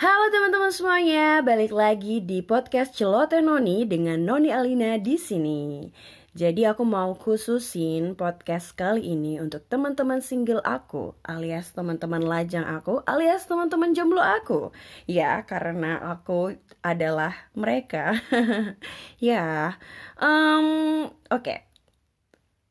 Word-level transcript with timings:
Halo 0.00 0.32
teman-teman 0.32 0.72
semuanya, 0.72 1.44
balik 1.44 1.76
lagi 1.76 2.24
di 2.24 2.40
podcast 2.40 2.96
Celote 2.96 3.44
Noni 3.44 3.84
dengan 3.84 4.16
Noni 4.24 4.48
Alina 4.48 4.96
di 4.96 5.20
sini. 5.20 5.92
Jadi 6.32 6.64
aku 6.64 6.88
mau 6.88 7.12
khususin 7.12 8.16
podcast 8.16 8.72
kali 8.72 9.12
ini 9.12 9.36
untuk 9.44 9.60
teman-teman 9.68 10.24
single 10.24 10.64
aku, 10.64 11.12
alias 11.20 11.76
teman-teman 11.76 12.24
lajang 12.24 12.64
aku, 12.64 13.04
alias 13.04 13.44
teman-teman 13.44 13.92
jomblo 13.92 14.24
aku. 14.24 14.72
Ya, 15.04 15.44
karena 15.44 16.00
aku 16.16 16.56
adalah 16.80 17.36
mereka. 17.52 18.16
ya, 19.20 19.76
um, 20.16 21.12
oke. 21.28 21.44
Okay. 21.44 21.68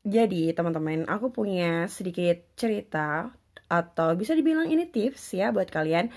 Jadi 0.02 0.50
teman-teman, 0.58 1.06
aku 1.06 1.30
punya 1.30 1.86
sedikit 1.94 2.42
cerita 2.58 3.30
atau 3.70 4.18
bisa 4.18 4.34
dibilang 4.34 4.66
ini 4.66 4.90
tips 4.90 5.38
ya 5.38 5.54
buat 5.54 5.70
kalian 5.70 6.10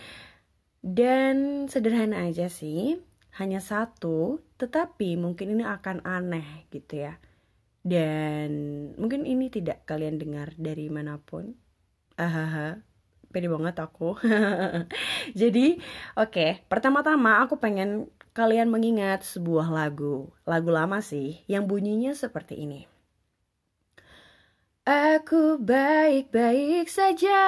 dan 0.82 1.66
sederhana 1.70 2.26
aja 2.26 2.50
sih, 2.50 2.98
hanya 3.38 3.62
satu, 3.62 4.42
tetapi 4.58 5.14
mungkin 5.14 5.54
ini 5.54 5.64
akan 5.64 6.02
aneh 6.02 6.66
gitu 6.74 7.06
ya. 7.06 7.22
Dan 7.82 8.50
mungkin 8.98 9.22
ini 9.22 9.46
tidak 9.46 9.86
kalian 9.86 10.18
dengar 10.18 10.54
dari 10.58 10.90
mana 10.90 11.22
pun. 11.22 11.54
Ahaha, 12.18 12.82
pede 13.32 13.48
banget 13.48 13.78
aku. 13.78 14.18
Jadi, 15.40 15.80
oke, 16.18 16.30
okay, 16.30 16.50
pertama-tama 16.66 17.40
aku 17.46 17.56
pengen 17.62 18.10
kalian 18.36 18.68
mengingat 18.68 19.24
sebuah 19.24 19.72
lagu. 19.72 20.30
Lagu 20.44 20.70
lama 20.70 21.00
sih, 21.00 21.40
yang 21.48 21.64
bunyinya 21.64 22.12
seperti 22.12 22.58
ini. 22.62 22.91
Aku 24.82 25.62
baik-baik 25.62 26.90
saja 26.90 27.38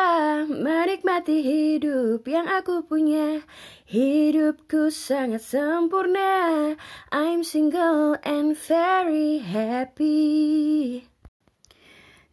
menikmati 0.47 1.43
hidup 1.43 2.23
yang 2.31 2.47
aku 2.47 2.87
punya. 2.87 3.43
Hidupku 3.91 4.95
sangat 4.95 5.43
sempurna. 5.43 6.79
I'm 7.11 7.43
single 7.43 8.23
and 8.23 8.55
very 8.55 9.43
happy. 9.43 11.11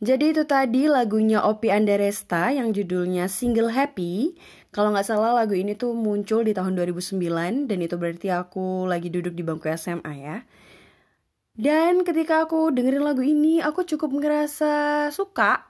Jadi 0.05 0.37
itu 0.37 0.45
tadi 0.45 0.85
lagunya 0.85 1.41
Opi 1.49 1.73
Andaresta 1.73 2.53
yang 2.53 2.69
judulnya 2.69 3.25
Single 3.25 3.73
Happy. 3.73 4.37
Kalau 4.69 4.93
nggak 4.93 5.09
salah 5.09 5.33
lagu 5.33 5.57
ini 5.57 5.73
tuh 5.73 5.97
muncul 5.97 6.45
di 6.45 6.53
tahun 6.53 6.77
2009 6.77 7.65
Dan 7.65 7.77
itu 7.81 7.97
berarti 7.97 8.29
aku 8.29 8.85
lagi 8.85 9.09
duduk 9.09 9.33
di 9.33 9.41
bangku 9.41 9.65
SMA 9.73 10.13
ya 10.21 10.45
dan 11.55 12.07
ketika 12.07 12.47
aku 12.47 12.71
dengerin 12.71 13.03
lagu 13.03 13.23
ini, 13.23 13.59
aku 13.59 13.83
cukup 13.83 14.15
ngerasa 14.15 15.07
suka 15.11 15.67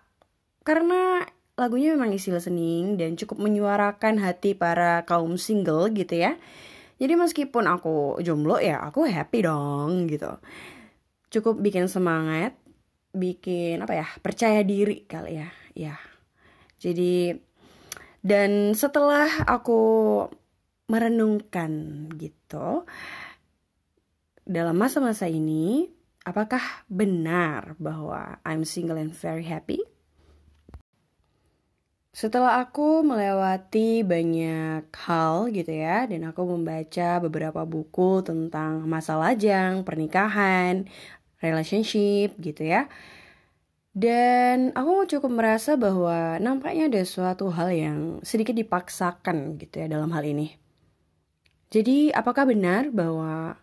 karena 0.62 1.26
lagunya 1.58 1.98
memang 1.98 2.14
isi 2.14 2.30
listening 2.30 2.98
dan 2.98 3.18
cukup 3.18 3.42
menyuarakan 3.42 4.22
hati 4.22 4.54
para 4.54 5.06
kaum 5.10 5.36
single 5.42 5.90
gitu 5.94 6.22
ya. 6.22 6.38
Jadi 7.02 7.18
meskipun 7.18 7.66
aku 7.66 8.22
jomblo 8.22 8.62
ya, 8.62 8.78
aku 8.78 9.10
happy 9.10 9.42
dong 9.42 10.06
gitu. 10.06 10.38
Cukup 11.34 11.58
bikin 11.58 11.90
semangat, 11.90 12.54
bikin 13.14 13.82
apa 13.82 14.06
ya, 14.06 14.08
percaya 14.22 14.62
diri 14.62 15.10
kali 15.10 15.42
ya. 15.42 15.50
Ya. 15.74 15.96
Jadi 16.78 17.34
dan 18.22 18.78
setelah 18.78 19.26
aku 19.50 19.82
merenungkan 20.86 22.06
gitu, 22.22 22.86
dalam 24.52 24.76
masa-masa 24.76 25.32
ini, 25.32 25.88
apakah 26.28 26.84
benar 26.92 27.80
bahwa 27.80 28.44
I'm 28.44 28.68
single 28.68 29.00
and 29.00 29.16
very 29.16 29.48
happy? 29.48 29.80
Setelah 32.12 32.60
aku 32.60 33.08
melewati 33.08 34.04
banyak 34.04 34.92
hal 34.92 35.48
gitu 35.56 35.72
ya, 35.72 36.04
dan 36.04 36.28
aku 36.28 36.44
membaca 36.44 37.24
beberapa 37.24 37.64
buku 37.64 38.20
tentang 38.28 38.84
masa 38.84 39.16
lajang, 39.16 39.88
pernikahan, 39.88 40.92
relationship 41.40 42.36
gitu 42.36 42.68
ya. 42.68 42.92
Dan 43.96 44.76
aku 44.76 45.08
cukup 45.08 45.32
merasa 45.32 45.80
bahwa 45.80 46.36
nampaknya 46.44 46.92
ada 46.92 47.04
suatu 47.08 47.48
hal 47.56 47.72
yang 47.72 48.00
sedikit 48.28 48.56
dipaksakan 48.60 49.56
gitu 49.56 49.80
ya 49.80 49.88
dalam 49.88 50.12
hal 50.12 50.28
ini. 50.28 50.60
Jadi 51.72 52.12
apakah 52.12 52.44
benar 52.52 52.92
bahwa 52.92 53.56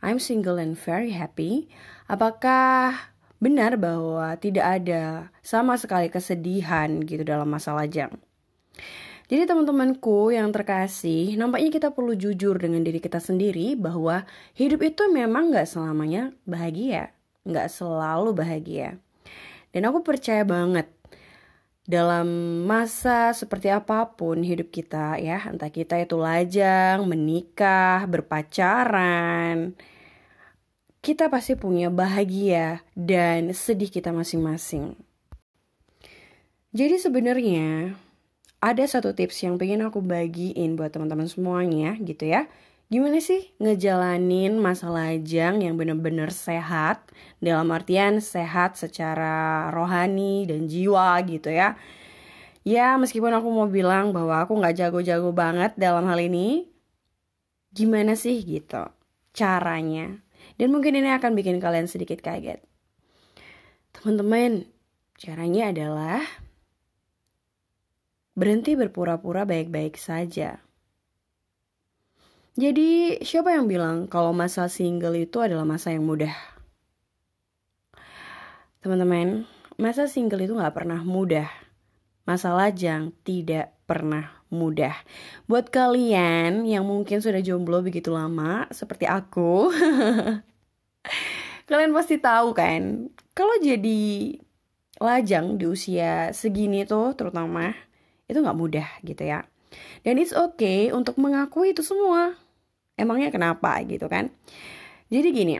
I'm 0.00 0.16
single 0.16 0.56
and 0.56 0.76
very 0.76 1.12
happy. 1.12 1.68
Apakah 2.08 3.12
benar 3.36 3.76
bahwa 3.76 4.36
tidak 4.40 4.80
ada 4.80 5.28
sama 5.44 5.76
sekali 5.76 6.08
kesedihan 6.08 7.04
gitu 7.04 7.20
dalam 7.24 7.48
masa 7.48 7.76
lajang? 7.76 8.12
Jadi 9.30 9.46
teman-temanku 9.46 10.34
yang 10.34 10.50
terkasih, 10.50 11.38
nampaknya 11.38 11.70
kita 11.70 11.88
perlu 11.94 12.18
jujur 12.18 12.58
dengan 12.58 12.82
diri 12.82 12.98
kita 12.98 13.22
sendiri 13.22 13.78
bahwa 13.78 14.26
hidup 14.58 14.82
itu 14.82 15.06
memang 15.06 15.54
gak 15.54 15.70
selamanya 15.70 16.34
bahagia, 16.42 17.14
gak 17.46 17.70
selalu 17.70 18.34
bahagia. 18.34 18.98
Dan 19.70 19.86
aku 19.86 20.02
percaya 20.02 20.42
banget 20.42 20.90
dalam 21.90 22.28
masa 22.70 23.34
seperti 23.34 23.66
apa 23.66 24.14
pun 24.14 24.46
hidup 24.46 24.70
kita 24.70 25.18
ya, 25.18 25.42
entah 25.50 25.74
kita 25.74 25.98
itu 25.98 26.14
lajang, 26.14 27.02
menikah, 27.02 28.06
berpacaran, 28.06 29.74
kita 31.02 31.26
pasti 31.26 31.58
punya 31.58 31.90
bahagia 31.90 32.86
dan 32.94 33.50
sedih 33.50 33.90
kita 33.90 34.14
masing-masing. 34.14 34.94
Jadi 36.70 37.02
sebenarnya 37.02 37.98
ada 38.62 38.84
satu 38.86 39.10
tips 39.10 39.42
yang 39.42 39.58
pengen 39.58 39.82
aku 39.82 39.98
bagiin 39.98 40.78
buat 40.78 40.94
teman-teman 40.94 41.26
semuanya 41.26 41.98
gitu 41.98 42.30
ya. 42.30 42.46
Gimana 42.90 43.22
sih 43.22 43.54
ngejalanin 43.62 44.58
masa 44.58 44.90
lajang 44.90 45.62
yang 45.62 45.78
bener-bener 45.78 46.34
sehat 46.34 47.06
dalam 47.38 47.70
artian 47.70 48.18
sehat 48.18 48.74
secara 48.74 49.70
rohani 49.70 50.42
dan 50.50 50.66
jiwa 50.66 51.22
gitu 51.22 51.54
ya. 51.54 51.78
Ya 52.66 52.98
meskipun 52.98 53.30
aku 53.30 53.46
mau 53.46 53.70
bilang 53.70 54.10
bahwa 54.10 54.42
aku 54.42 54.58
gak 54.58 54.74
jago-jago 54.74 55.30
banget 55.30 55.70
dalam 55.78 56.02
hal 56.10 56.18
ini, 56.18 56.66
gimana 57.70 58.18
sih 58.18 58.42
gitu 58.42 58.90
caranya 59.30 60.18
dan 60.58 60.74
mungkin 60.74 60.98
ini 60.98 61.14
akan 61.14 61.38
bikin 61.38 61.62
kalian 61.62 61.86
sedikit 61.86 62.18
kaget. 62.20 62.58
Teman-teman, 63.94 64.66
caranya 65.14 65.70
adalah 65.70 66.20
berhenti 68.34 68.74
berpura-pura 68.74 69.46
baik-baik 69.46 69.94
saja. 69.94 70.58
Jadi, 72.58 73.20
siapa 73.22 73.54
yang 73.54 73.70
bilang 73.70 74.10
kalau 74.10 74.34
masa 74.34 74.66
single 74.66 75.14
itu 75.18 75.38
adalah 75.38 75.62
masa 75.62 75.94
yang 75.94 76.06
mudah? 76.06 76.34
Teman-teman, 78.80 79.44
masa 79.76 80.08
single 80.08 80.42
itu 80.42 80.56
gak 80.56 80.74
pernah 80.74 81.04
mudah. 81.04 81.46
Masa 82.24 82.54
lajang 82.54 83.14
tidak 83.26 83.74
pernah 83.86 84.30
mudah. 84.50 84.94
Buat 85.46 85.70
kalian 85.70 86.66
yang 86.66 86.86
mungkin 86.86 87.22
sudah 87.22 87.42
jomblo 87.42 87.82
begitu 87.82 88.10
lama, 88.10 88.66
seperti 88.74 89.06
aku, 89.06 89.68
Kalian 91.70 91.94
pasti 91.94 92.18
tahu 92.18 92.50
kan, 92.50 93.14
kalau 93.30 93.54
jadi 93.62 94.34
lajang 94.98 95.54
di 95.54 95.70
usia 95.70 96.34
segini 96.34 96.82
tuh 96.82 97.14
terutama 97.14 97.70
itu 98.26 98.42
nggak 98.42 98.58
mudah 98.58 98.88
gitu 99.06 99.22
ya. 99.22 99.46
Dan 100.02 100.18
it's 100.18 100.34
okay 100.34 100.90
untuk 100.90 101.16
mengakui 101.16 101.72
itu 101.72 101.82
semua. 101.84 102.34
Emangnya 102.98 103.32
kenapa 103.32 103.80
gitu 103.86 104.10
kan? 104.10 104.28
Jadi 105.10 105.28
gini, 105.32 105.56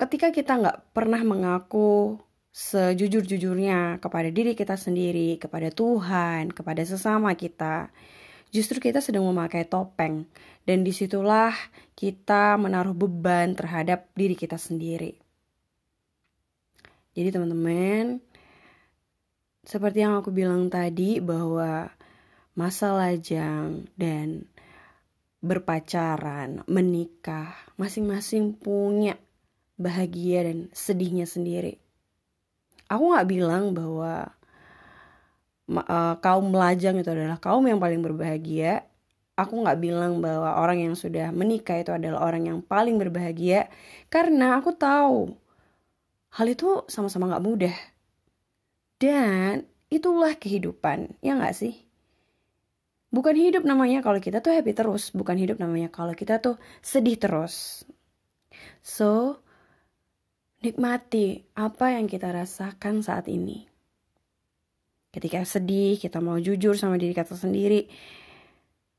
ketika 0.00 0.32
kita 0.32 0.58
nggak 0.58 0.96
pernah 0.96 1.20
mengaku 1.20 2.18
sejujur-jujurnya 2.50 4.02
kepada 4.02 4.28
diri 4.32 4.58
kita 4.58 4.74
sendiri, 4.74 5.38
kepada 5.38 5.70
Tuhan, 5.70 6.50
kepada 6.50 6.82
sesama 6.82 7.36
kita, 7.38 7.94
justru 8.50 8.82
kita 8.82 8.98
sedang 8.98 9.22
memakai 9.30 9.62
topeng 9.68 10.26
dan 10.66 10.82
di 10.82 10.90
situlah 10.90 11.54
kita 11.94 12.58
menaruh 12.58 12.96
beban 12.96 13.54
terhadap 13.54 14.10
diri 14.18 14.34
kita 14.34 14.58
sendiri. 14.58 15.14
Jadi 17.14 17.28
teman-teman, 17.30 18.22
seperti 19.62 20.02
yang 20.02 20.18
aku 20.18 20.34
bilang 20.34 20.66
tadi 20.72 21.22
bahwa 21.22 21.90
masa 22.58 22.92
lajang 22.92 23.86
dan 23.94 24.50
berpacaran, 25.40 26.60
menikah, 26.68 27.56
masing-masing 27.80 28.52
punya 28.52 29.16
bahagia 29.80 30.44
dan 30.44 30.68
sedihnya 30.76 31.24
sendiri. 31.24 31.80
Aku 32.92 33.16
gak 33.16 33.30
bilang 33.30 33.72
bahwa 33.72 34.36
uh, 35.70 36.14
kaum 36.18 36.50
melajang 36.50 36.98
itu 36.98 37.08
adalah 37.08 37.38
kaum 37.38 37.64
yang 37.64 37.78
paling 37.78 38.02
berbahagia. 38.02 38.84
Aku 39.38 39.56
nggak 39.64 39.80
bilang 39.80 40.20
bahwa 40.20 40.52
orang 40.60 40.84
yang 40.84 40.92
sudah 40.92 41.32
menikah 41.32 41.80
itu 41.80 41.96
adalah 41.96 42.28
orang 42.28 42.44
yang 42.44 42.58
paling 42.60 43.00
berbahagia. 43.00 43.72
Karena 44.12 44.60
aku 44.60 44.76
tahu 44.76 45.32
hal 46.36 46.46
itu 46.52 46.84
sama-sama 46.92 47.24
nggak 47.32 47.46
mudah. 47.48 47.76
Dan 49.00 49.64
itulah 49.88 50.36
kehidupan 50.36 51.16
ya 51.24 51.40
nggak 51.40 51.56
sih 51.56 51.89
Bukan 53.10 53.34
hidup 53.34 53.66
namanya 53.66 54.06
kalau 54.06 54.22
kita 54.22 54.38
tuh 54.38 54.54
happy 54.54 54.70
terus, 54.70 55.10
bukan 55.10 55.34
hidup 55.34 55.58
namanya 55.58 55.90
kalau 55.90 56.14
kita 56.14 56.38
tuh 56.38 56.62
sedih 56.78 57.18
terus. 57.18 57.82
So, 58.86 59.42
nikmati 60.62 61.42
apa 61.58 61.98
yang 61.98 62.06
kita 62.06 62.30
rasakan 62.30 63.02
saat 63.02 63.26
ini. 63.26 63.66
Ketika 65.10 65.42
sedih, 65.42 65.98
kita 65.98 66.22
mau 66.22 66.38
jujur 66.38 66.78
sama 66.78 66.94
diri 66.94 67.10
kita 67.10 67.34
sendiri. 67.34 67.90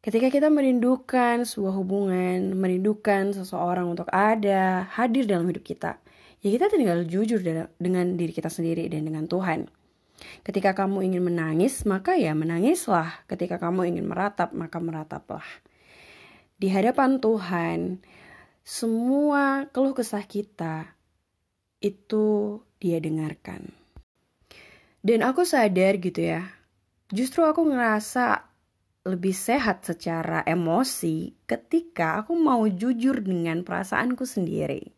Ketika 0.04 0.28
kita 0.28 0.52
merindukan 0.52 1.48
sebuah 1.48 1.72
hubungan, 1.80 2.52
merindukan 2.58 3.32
seseorang 3.32 3.96
untuk 3.96 4.12
ada, 4.12 4.92
hadir 4.92 5.24
dalam 5.24 5.48
hidup 5.48 5.64
kita, 5.64 6.04
ya 6.44 6.50
kita 6.52 6.68
tinggal 6.68 7.08
jujur 7.08 7.40
dengan 7.80 8.20
diri 8.20 8.34
kita 8.36 8.52
sendiri 8.52 8.92
dan 8.92 9.08
dengan 9.08 9.30
Tuhan. 9.32 9.72
Ketika 10.42 10.74
kamu 10.74 11.06
ingin 11.06 11.24
menangis, 11.26 11.86
maka 11.86 12.18
ya 12.18 12.34
menangislah. 12.34 13.26
Ketika 13.30 13.62
kamu 13.62 13.94
ingin 13.94 14.06
meratap, 14.10 14.54
maka 14.54 14.82
merataplah. 14.82 15.46
Di 16.62 16.70
hadapan 16.70 17.18
Tuhan, 17.18 18.02
semua 18.62 19.70
keluh 19.74 19.98
kesah 19.98 20.26
kita 20.26 20.94
itu 21.82 22.58
dia 22.78 23.02
dengarkan. 23.02 23.74
Dan 25.02 25.26
aku 25.26 25.42
sadar 25.42 25.98
gitu 25.98 26.22
ya, 26.22 26.46
justru 27.10 27.42
aku 27.42 27.66
ngerasa 27.66 28.46
lebih 29.02 29.34
sehat 29.34 29.82
secara 29.82 30.46
emosi 30.46 31.34
ketika 31.50 32.22
aku 32.22 32.38
mau 32.38 32.70
jujur 32.70 33.18
dengan 33.26 33.66
perasaanku 33.66 34.30
sendiri. 34.30 34.94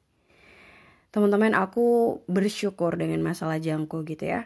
Teman-teman, 1.16 1.56
aku 1.56 2.20
bersyukur 2.28 3.00
dengan 3.00 3.24
masalah 3.24 3.64
jangku 3.64 4.04
gitu 4.04 4.28
ya 4.28 4.44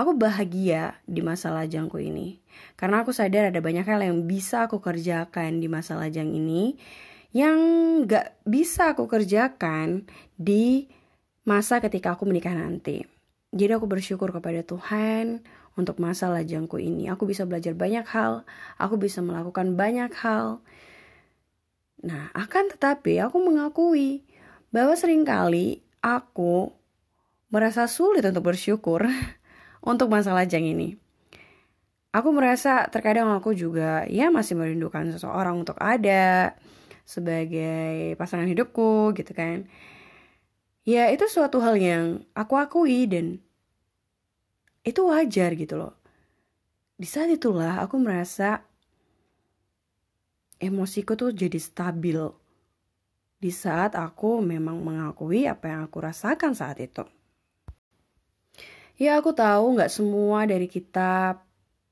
aku 0.00 0.16
bahagia 0.16 0.96
di 1.04 1.20
masa 1.20 1.52
lajangku 1.52 2.00
ini. 2.00 2.40
Karena 2.80 3.04
aku 3.04 3.12
sadar 3.12 3.52
ada 3.52 3.60
banyak 3.60 3.84
hal 3.84 4.00
yang 4.00 4.24
bisa 4.24 4.64
aku 4.64 4.80
kerjakan 4.80 5.60
di 5.60 5.68
masa 5.68 6.00
lajang 6.00 6.32
ini 6.32 6.80
yang 7.36 7.60
gak 8.08 8.40
bisa 8.48 8.96
aku 8.96 9.06
kerjakan 9.06 10.08
di 10.34 10.88
masa 11.44 11.78
ketika 11.84 12.16
aku 12.16 12.24
menikah 12.24 12.56
nanti. 12.56 13.04
Jadi 13.52 13.72
aku 13.76 13.86
bersyukur 13.86 14.32
kepada 14.32 14.64
Tuhan 14.64 15.44
untuk 15.76 16.00
masa 16.02 16.32
lajangku 16.32 16.80
ini. 16.80 17.12
Aku 17.12 17.28
bisa 17.28 17.44
belajar 17.44 17.76
banyak 17.76 18.06
hal, 18.08 18.48
aku 18.80 18.96
bisa 18.98 19.20
melakukan 19.20 19.76
banyak 19.76 20.10
hal. 20.16 20.64
Nah, 22.00 22.32
akan 22.32 22.72
tetapi 22.74 23.20
aku 23.20 23.36
mengakui 23.42 24.24
bahwa 24.72 24.96
sering 24.96 25.26
kali 25.26 25.84
aku 26.00 26.72
merasa 27.50 27.90
sulit 27.90 28.22
untuk 28.22 28.46
bersyukur 28.46 29.04
untuk 29.80 30.12
masalah 30.12 30.44
jang 30.44 30.64
ini. 30.64 30.96
Aku 32.10 32.34
merasa 32.34 32.90
terkadang 32.90 33.30
aku 33.30 33.54
juga 33.54 34.02
ya 34.10 34.34
masih 34.34 34.58
merindukan 34.58 35.14
seseorang 35.14 35.62
untuk 35.62 35.78
ada 35.78 36.58
sebagai 37.06 38.18
pasangan 38.18 38.50
hidupku 38.50 39.14
gitu 39.14 39.30
kan. 39.30 39.66
Ya 40.82 41.06
itu 41.14 41.26
suatu 41.30 41.62
hal 41.62 41.78
yang 41.78 42.26
aku 42.34 42.58
akui 42.58 43.06
dan 43.06 43.38
itu 44.82 45.06
wajar 45.06 45.54
gitu 45.54 45.78
loh. 45.78 45.94
Di 46.98 47.06
saat 47.06 47.30
itulah 47.30 47.78
aku 47.78 47.96
merasa 48.00 48.66
emosiku 50.58 51.14
tuh 51.14 51.30
jadi 51.30 51.56
stabil. 51.62 52.20
Di 53.40 53.48
saat 53.54 53.96
aku 53.96 54.42
memang 54.44 54.82
mengakui 54.82 55.48
apa 55.48 55.72
yang 55.72 55.80
aku 55.88 56.04
rasakan 56.04 56.52
saat 56.52 56.82
itu. 56.82 57.06
Ya 59.00 59.16
aku 59.16 59.32
tahu 59.32 59.80
nggak 59.80 59.88
semua 59.88 60.44
dari 60.44 60.68
kita 60.68 61.40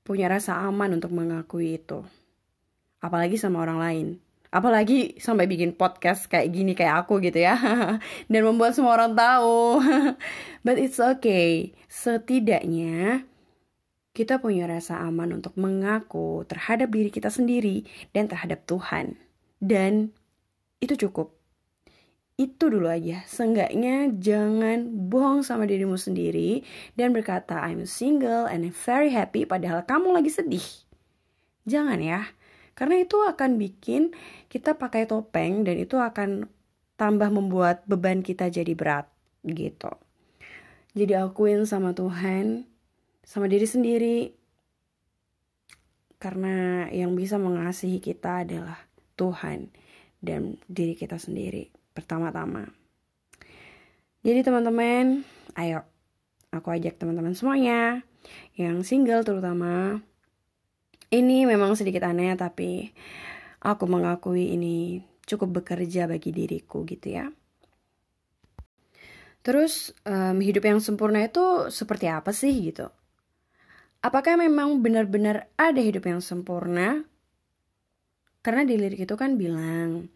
punya 0.05 0.29
rasa 0.29 0.61
aman 0.61 1.01
untuk 1.01 1.09
mengakui 1.17 1.81
itu. 1.81 2.05
Apalagi 3.01 3.41
sama 3.41 3.65
orang 3.65 3.81
lain. 3.81 4.07
Apalagi 4.53 5.17
sampai 5.17 5.49
bikin 5.49 5.73
podcast 5.73 6.29
kayak 6.29 6.53
gini 6.53 6.77
kayak 6.77 7.09
aku 7.09 7.25
gitu 7.25 7.41
ya. 7.41 7.57
Dan 8.29 8.45
membuat 8.45 8.77
semua 8.77 9.01
orang 9.01 9.17
tahu. 9.17 9.81
But 10.69 10.77
it's 10.77 11.01
okay. 11.01 11.73
Setidaknya 11.89 13.25
kita 14.13 14.37
punya 14.37 14.69
rasa 14.69 15.01
aman 15.01 15.41
untuk 15.41 15.57
mengaku 15.57 16.45
terhadap 16.45 16.93
diri 16.93 17.09
kita 17.09 17.33
sendiri 17.33 17.89
dan 18.13 18.29
terhadap 18.29 18.69
Tuhan. 18.69 19.17
Dan 19.65 20.13
itu 20.85 20.93
cukup 21.09 21.38
itu 22.39 22.71
dulu 22.71 22.87
aja. 22.87 23.27
Seenggaknya 23.27 24.15
jangan 24.15 24.87
bohong 25.11 25.43
sama 25.43 25.67
dirimu 25.67 25.99
sendiri 25.99 26.63
dan 26.95 27.11
berkata 27.11 27.59
I'm 27.67 27.83
single 27.83 28.47
and 28.47 28.63
I'm 28.63 28.71
very 28.71 29.11
happy 29.11 29.43
padahal 29.43 29.83
kamu 29.83 30.15
lagi 30.15 30.31
sedih. 30.31 30.63
Jangan 31.67 31.99
ya. 31.99 32.31
Karena 32.79 33.03
itu 33.03 33.19
akan 33.27 33.59
bikin 33.59 34.15
kita 34.47 34.79
pakai 34.79 35.11
topeng 35.11 35.67
dan 35.67 35.83
itu 35.83 35.99
akan 35.99 36.47
tambah 36.95 37.27
membuat 37.27 37.83
beban 37.91 38.23
kita 38.23 38.47
jadi 38.47 38.71
berat 38.79 39.11
gitu. 39.43 39.91
Jadi 40.95 41.19
akuin 41.19 41.67
sama 41.67 41.91
Tuhan, 41.91 42.71
sama 43.27 43.51
diri 43.51 43.67
sendiri. 43.67 44.19
Karena 46.23 46.87
yang 46.95 47.19
bisa 47.19 47.35
mengasihi 47.35 47.99
kita 47.99 48.47
adalah 48.47 48.79
Tuhan 49.19 49.75
dan 50.23 50.63
diri 50.71 50.95
kita 50.95 51.19
sendiri 51.19 51.79
pertama-tama. 51.99 52.71
Jadi 54.23 54.47
teman-teman, 54.47 55.27
ayo 55.59 55.83
aku 56.55 56.71
ajak 56.71 56.95
teman-teman 56.95 57.35
semuanya 57.35 58.07
yang 58.55 58.87
single 58.87 59.27
terutama. 59.27 59.99
Ini 61.11 61.49
memang 61.49 61.75
sedikit 61.75 62.07
aneh 62.07 62.39
tapi 62.39 62.95
aku 63.65 63.85
mengakui 63.91 64.55
ini 64.55 65.03
cukup 65.27 65.61
bekerja 65.61 66.07
bagi 66.07 66.31
diriku 66.31 66.87
gitu 66.87 67.19
ya. 67.19 67.27
Terus 69.43 69.97
um, 70.05 70.39
hidup 70.45 70.69
yang 70.69 70.79
sempurna 70.79 71.25
itu 71.25 71.73
seperti 71.73 72.07
apa 72.13 72.31
sih 72.37 72.53
gitu? 72.53 72.93
Apakah 74.05 74.37
memang 74.39 74.85
benar-benar 74.85 75.49
ada 75.57 75.81
hidup 75.81 76.05
yang 76.07 76.21
sempurna? 76.21 77.03
Karena 78.45 78.63
di 78.63 78.77
lirik 78.77 79.09
itu 79.09 79.15
kan 79.17 79.41
bilang 79.41 80.07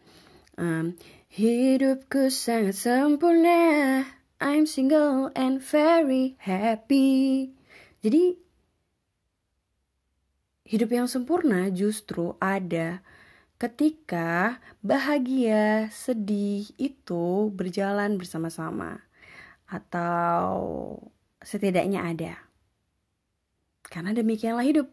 um, 0.61 0.93
Hidupku 1.33 2.29
sangat 2.29 2.77
sempurna 2.77 4.05
I'm 4.37 4.69
single 4.69 5.33
and 5.33 5.65
very 5.65 6.37
happy 6.37 7.49
Jadi 8.05 8.37
Hidup 10.69 10.93
yang 10.93 11.09
sempurna 11.09 11.73
justru 11.73 12.37
ada 12.37 13.01
ketika 13.57 14.61
bahagia, 14.85 15.89
sedih 15.89 16.69
itu 16.77 17.49
berjalan 17.57 18.21
bersama-sama 18.21 19.01
atau 19.65 20.53
setidaknya 21.41 22.13
ada. 22.13 22.35
Karena 23.89 24.13
demikianlah 24.13 24.69
hidup. 24.69 24.89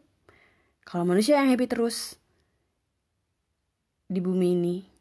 Kalau 0.87 1.03
manusia 1.03 1.39
yang 1.39 1.51
happy 1.51 1.67
terus 1.67 2.15
di 4.07 4.23
bumi 4.23 4.55
ini, 4.55 4.98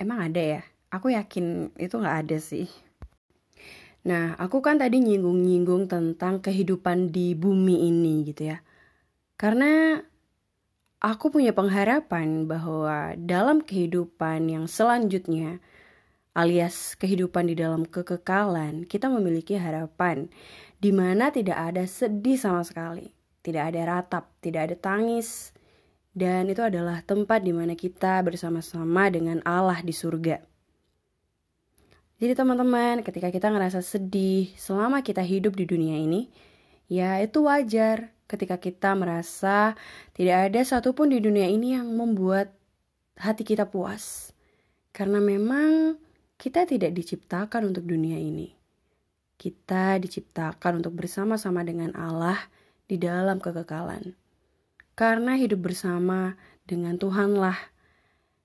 Emang 0.00 0.32
ada 0.32 0.40
ya? 0.40 0.62
Aku 0.88 1.12
yakin 1.12 1.76
itu 1.76 2.00
nggak 2.00 2.18
ada 2.24 2.40
sih. 2.40 2.72
Nah, 4.08 4.32
aku 4.40 4.64
kan 4.64 4.80
tadi 4.80 4.96
nyinggung-nyinggung 4.96 5.92
tentang 5.92 6.40
kehidupan 6.40 7.12
di 7.12 7.36
bumi 7.36 7.84
ini 7.84 8.24
gitu 8.32 8.48
ya. 8.48 8.64
Karena 9.36 10.00
aku 11.04 11.28
punya 11.28 11.52
pengharapan 11.52 12.48
bahwa 12.48 13.12
dalam 13.20 13.60
kehidupan 13.60 14.48
yang 14.48 14.64
selanjutnya, 14.64 15.60
alias 16.32 16.96
kehidupan 16.96 17.52
di 17.52 17.60
dalam 17.60 17.84
kekekalan, 17.84 18.88
kita 18.88 19.12
memiliki 19.12 19.60
harapan 19.60 20.32
di 20.80 20.96
mana 20.96 21.28
tidak 21.28 21.60
ada 21.60 21.84
sedih 21.84 22.40
sama 22.40 22.64
sekali, 22.64 23.12
tidak 23.44 23.76
ada 23.76 24.00
ratap, 24.00 24.32
tidak 24.40 24.72
ada 24.72 24.76
tangis, 24.80 25.52
dan 26.10 26.50
itu 26.50 26.62
adalah 26.62 27.02
tempat 27.06 27.42
di 27.46 27.54
mana 27.54 27.78
kita 27.78 28.18
bersama-sama 28.26 29.06
dengan 29.10 29.38
Allah 29.46 29.78
di 29.82 29.94
surga. 29.94 30.42
Jadi 32.20 32.36
teman-teman, 32.36 33.00
ketika 33.00 33.32
kita 33.32 33.48
ngerasa 33.48 33.80
sedih 33.80 34.52
selama 34.58 35.00
kita 35.00 35.24
hidup 35.24 35.56
di 35.56 35.64
dunia 35.64 35.96
ini, 35.96 36.28
ya 36.90 37.16
itu 37.22 37.48
wajar 37.48 38.12
ketika 38.28 38.60
kita 38.60 38.92
merasa 38.92 39.72
tidak 40.12 40.52
ada 40.52 40.60
satupun 40.60 41.10
di 41.10 41.18
dunia 41.18 41.48
ini 41.48 41.74
yang 41.74 41.88
membuat 41.96 42.52
hati 43.16 43.42
kita 43.42 43.72
puas. 43.72 44.36
Karena 44.92 45.16
memang 45.16 45.96
kita 46.36 46.68
tidak 46.68 46.92
diciptakan 46.92 47.72
untuk 47.72 47.88
dunia 47.88 48.20
ini. 48.20 48.52
Kita 49.40 49.96
diciptakan 49.96 50.84
untuk 50.84 50.92
bersama-sama 50.92 51.64
dengan 51.64 51.96
Allah 51.96 52.36
di 52.84 53.00
dalam 53.00 53.40
kekekalan. 53.40 54.12
Karena 55.00 55.32
hidup 55.32 55.64
bersama 55.64 56.36
dengan 56.68 57.00
Tuhanlah 57.00 57.56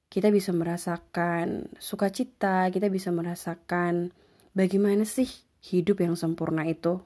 kita 0.08 0.32
bisa 0.32 0.56
merasakan 0.56 1.68
sukacita, 1.84 2.72
kita 2.72 2.88
bisa 2.88 3.12
merasakan 3.12 4.16
bagaimana 4.56 5.04
sih 5.04 5.28
hidup 5.60 6.00
yang 6.00 6.16
sempurna 6.16 6.64
itu. 6.64 7.04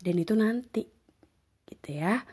Dan 0.00 0.16
itu 0.16 0.32
nanti, 0.32 0.88
gitu 1.68 1.88
ya. 1.92 2.24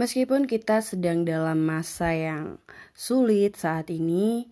Meskipun 0.00 0.48
kita 0.48 0.80
sedang 0.80 1.28
dalam 1.28 1.60
masa 1.60 2.16
yang 2.16 2.56
sulit 2.96 3.60
saat 3.60 3.92
ini, 3.92 4.48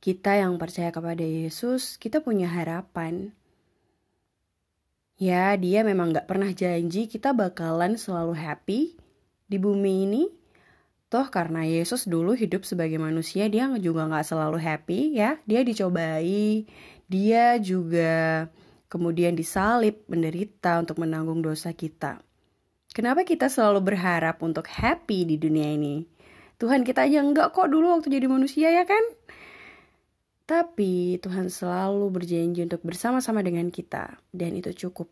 kita 0.00 0.40
yang 0.40 0.56
percaya 0.56 0.88
kepada 0.88 1.20
Yesus, 1.20 2.00
kita 2.00 2.24
punya 2.24 2.48
harapan. 2.48 3.36
Ya, 5.20 5.52
dia 5.60 5.84
memang 5.84 6.16
gak 6.16 6.24
pernah 6.24 6.48
janji 6.48 7.04
kita 7.04 7.36
bakalan 7.36 8.00
selalu 8.00 8.32
happy 8.32 8.96
di 9.52 9.60
bumi 9.60 10.08
ini. 10.08 10.24
Toh 11.12 11.28
karena 11.28 11.60
Yesus 11.60 12.08
dulu 12.08 12.32
hidup 12.32 12.64
sebagai 12.64 12.96
manusia, 12.96 13.44
dia 13.52 13.68
juga 13.76 14.08
gak 14.08 14.24
selalu 14.24 14.56
happy 14.56 15.20
ya. 15.20 15.36
Dia 15.44 15.60
dicobai, 15.60 16.64
dia 17.04 17.60
juga 17.60 18.48
kemudian 18.88 19.36
disalib, 19.36 20.00
menderita 20.08 20.80
untuk 20.80 20.96
menanggung 20.96 21.44
dosa 21.44 21.76
kita. 21.76 22.24
Kenapa 22.96 23.28
kita 23.28 23.52
selalu 23.52 23.92
berharap 23.92 24.40
untuk 24.40 24.64
happy 24.72 25.28
di 25.28 25.36
dunia 25.36 25.68
ini? 25.76 26.00
Tuhan 26.56 26.80
kita 26.80 27.04
aja 27.04 27.20
enggak 27.20 27.52
kok 27.52 27.68
dulu 27.68 27.92
waktu 27.92 28.08
jadi 28.08 28.24
manusia 28.24 28.72
ya 28.72 28.88
kan? 28.88 29.04
Tapi 30.50 31.22
Tuhan 31.22 31.46
selalu 31.46 32.10
berjanji 32.10 32.66
untuk 32.66 32.82
bersama-sama 32.82 33.38
dengan 33.38 33.70
kita 33.70 34.18
dan 34.34 34.50
itu 34.58 34.74
cukup. 34.74 35.06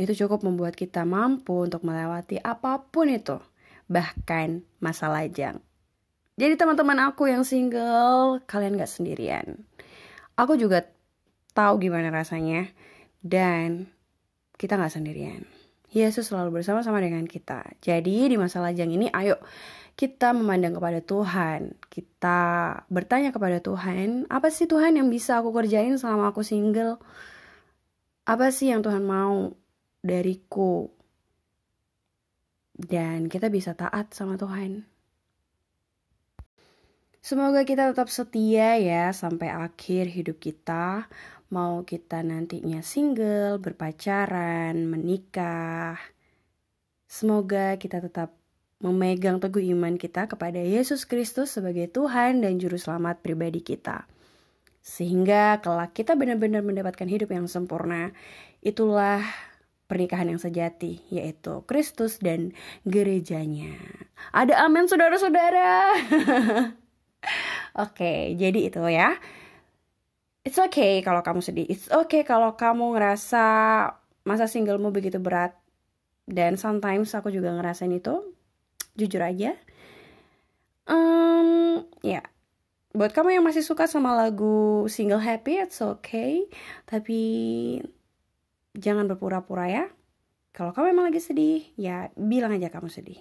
Itu 0.00 0.16
cukup 0.16 0.48
membuat 0.48 0.80
kita 0.80 1.04
mampu 1.04 1.68
untuk 1.68 1.84
melewati 1.84 2.40
apa 2.40 2.88
pun 2.88 3.12
itu, 3.12 3.36
bahkan 3.84 4.64
masa 4.80 5.12
lajang. 5.12 5.60
Jadi 6.40 6.56
teman-teman 6.56 7.04
aku 7.04 7.28
yang 7.28 7.44
single, 7.44 8.40
kalian 8.48 8.80
gak 8.80 8.88
sendirian. 8.88 9.68
Aku 10.40 10.56
juga 10.56 10.88
tahu 11.52 11.84
gimana 11.84 12.08
rasanya 12.08 12.72
dan 13.20 13.92
kita 14.56 14.80
gak 14.80 14.88
sendirian. 14.88 15.44
Yesus 15.92 16.32
selalu 16.32 16.64
bersama-sama 16.64 16.96
dengan 16.98 17.28
kita. 17.28 17.76
Jadi 17.84 18.32
di 18.32 18.40
masa 18.40 18.64
lajang 18.64 18.88
ini 18.88 19.12
ayo 19.12 19.36
kita 19.94 20.34
memandang 20.34 20.74
kepada 20.78 21.00
Tuhan. 21.00 21.78
Kita 21.86 22.40
bertanya 22.90 23.30
kepada 23.30 23.62
Tuhan, 23.62 24.26
apa 24.26 24.50
sih 24.50 24.66
Tuhan 24.66 24.98
yang 24.98 25.08
bisa 25.10 25.38
aku 25.38 25.54
kerjain 25.54 25.94
selama 25.98 26.34
aku 26.34 26.42
single? 26.42 26.98
Apa 28.26 28.50
sih 28.50 28.74
yang 28.74 28.82
Tuhan 28.82 29.06
mau 29.06 29.54
dariku? 30.02 30.90
Dan 32.74 33.30
kita 33.30 33.46
bisa 33.54 33.78
taat 33.78 34.10
sama 34.10 34.34
Tuhan. 34.34 34.82
Semoga 37.24 37.64
kita 37.64 37.88
tetap 37.94 38.12
setia 38.12 38.76
ya 38.76 39.08
sampai 39.16 39.48
akhir 39.48 40.12
hidup 40.12 40.36
kita 40.42 41.08
mau 41.48 41.86
kita 41.86 42.20
nantinya 42.26 42.82
single, 42.82 43.62
berpacaran, 43.62 44.74
menikah. 44.90 45.96
Semoga 47.06 47.78
kita 47.78 48.02
tetap 48.02 48.43
memegang 48.84 49.40
teguh 49.40 49.64
iman 49.72 49.96
kita 49.96 50.28
kepada 50.28 50.60
Yesus 50.60 51.08
Kristus 51.08 51.56
sebagai 51.56 51.88
Tuhan 51.88 52.44
dan 52.44 52.60
Juru 52.60 52.76
Selamat 52.76 53.24
pribadi 53.24 53.64
kita. 53.64 54.04
Sehingga 54.84 55.64
kelak 55.64 55.96
kita 55.96 56.12
benar-benar 56.12 56.60
mendapatkan 56.60 57.08
hidup 57.08 57.32
yang 57.32 57.48
sempurna. 57.48 58.12
Itulah 58.60 59.24
pernikahan 59.88 60.28
yang 60.28 60.36
sejati, 60.36 61.00
yaitu 61.08 61.64
Kristus 61.64 62.20
dan 62.20 62.52
gerejanya. 62.84 63.72
Ada 64.36 64.68
amin 64.68 64.84
saudara-saudara. 64.84 65.72
Oke, 67.88 68.36
jadi 68.36 68.68
itu 68.68 68.84
ya. 68.92 69.16
It's 70.44 70.60
okay 70.60 71.00
kalau 71.00 71.24
kamu 71.24 71.40
sedih. 71.40 71.64
It's 71.72 71.88
okay 71.88 72.20
kalau 72.20 72.52
kamu 72.52 73.00
ngerasa 73.00 73.44
masa 74.28 74.44
singlemu 74.44 74.92
begitu 74.92 75.16
berat. 75.16 75.56
Dan 76.28 76.60
sometimes 76.60 77.16
aku 77.16 77.32
juga 77.32 77.48
ngerasain 77.56 77.88
itu. 77.88 78.33
Jujur 78.94 79.22
aja. 79.22 79.58
Um, 80.86 81.82
ya. 82.00 82.22
Yeah. 82.22 82.24
Buat 82.94 83.10
kamu 83.10 83.34
yang 83.34 83.44
masih 83.44 83.66
suka 83.66 83.90
sama 83.90 84.14
lagu 84.14 84.86
single 84.86 85.18
happy, 85.18 85.58
it's 85.58 85.82
okay. 85.82 86.46
Tapi 86.86 87.18
jangan 88.78 89.10
berpura-pura 89.10 89.66
ya. 89.66 89.84
Kalau 90.54 90.70
kamu 90.70 90.94
emang 90.94 91.10
lagi 91.10 91.18
sedih, 91.18 91.66
ya 91.74 92.14
bilang 92.14 92.54
aja 92.54 92.70
kamu 92.70 92.86
sedih. 92.86 93.18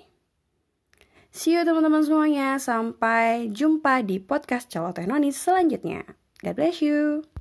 See 1.34 1.58
you 1.58 1.65
teman-teman 1.65 2.06
semuanya. 2.06 2.62
Sampai 2.62 3.50
jumpa 3.50 4.06
di 4.06 4.22
podcast 4.22 4.70
Cowok 4.70 5.01
Teh 5.01 5.10
selanjutnya. 5.34 6.06
God 6.46 6.53
bless 6.53 6.86
you. 6.86 7.33